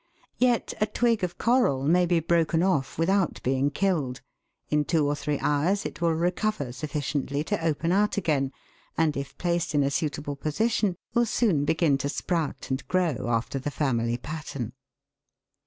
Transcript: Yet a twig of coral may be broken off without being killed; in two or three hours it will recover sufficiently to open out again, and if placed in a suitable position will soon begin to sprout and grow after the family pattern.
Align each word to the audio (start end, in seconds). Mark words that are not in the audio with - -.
Yet 0.39 0.73
a 0.81 0.87
twig 0.87 1.23
of 1.23 1.37
coral 1.37 1.83
may 1.83 2.07
be 2.07 2.19
broken 2.19 2.63
off 2.63 2.97
without 2.97 3.39
being 3.43 3.69
killed; 3.69 4.19
in 4.67 4.83
two 4.83 5.05
or 5.05 5.13
three 5.15 5.37
hours 5.37 5.85
it 5.85 6.01
will 6.01 6.15
recover 6.15 6.71
sufficiently 6.71 7.43
to 7.43 7.63
open 7.63 7.91
out 7.91 8.17
again, 8.17 8.51
and 8.97 9.15
if 9.15 9.37
placed 9.37 9.75
in 9.75 9.83
a 9.83 9.91
suitable 9.91 10.35
position 10.35 10.95
will 11.13 11.27
soon 11.27 11.65
begin 11.65 11.99
to 11.99 12.09
sprout 12.09 12.71
and 12.71 12.87
grow 12.87 13.27
after 13.29 13.59
the 13.59 13.69
family 13.69 14.17
pattern. 14.17 14.73